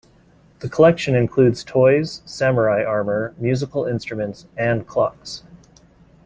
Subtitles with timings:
[0.61, 5.43] The collection includes toys, Samurai armour, musical instruments, and clocks.